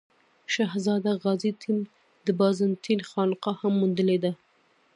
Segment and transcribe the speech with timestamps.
[0.53, 1.77] شهزاده غازي ټیم
[2.25, 4.31] د بازنطین خانقا هم موندلې ده.